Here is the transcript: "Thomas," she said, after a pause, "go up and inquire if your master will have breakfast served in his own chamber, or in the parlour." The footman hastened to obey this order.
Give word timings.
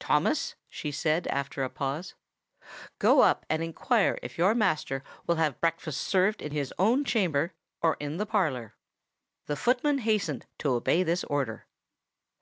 "Thomas," 0.00 0.54
she 0.70 0.90
said, 0.90 1.26
after 1.26 1.62
a 1.62 1.68
pause, 1.68 2.14
"go 2.98 3.20
up 3.20 3.44
and 3.50 3.62
inquire 3.62 4.18
if 4.22 4.38
your 4.38 4.54
master 4.54 5.02
will 5.26 5.34
have 5.34 5.60
breakfast 5.60 6.00
served 6.00 6.40
in 6.40 6.52
his 6.52 6.72
own 6.78 7.04
chamber, 7.04 7.52
or 7.82 7.98
in 8.00 8.16
the 8.16 8.24
parlour." 8.24 8.72
The 9.44 9.56
footman 9.56 9.98
hastened 9.98 10.46
to 10.60 10.70
obey 10.70 11.02
this 11.02 11.22
order. 11.24 11.66